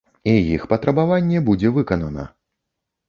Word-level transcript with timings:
І 0.29 0.33
іх 0.53 0.63
патрабаванне 0.71 1.41
будзе 1.51 1.73
выканана. 1.79 2.29